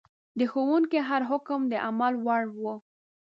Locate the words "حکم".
1.29-1.61